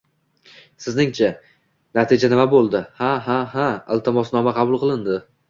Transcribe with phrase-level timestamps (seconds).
[0.85, 1.29] Sizningcha,
[1.99, 2.83] natija nima bo'ldi?
[3.03, 3.69] Ha, ha, ha-
[3.99, 5.21] iltimosnoma qabul qilindi!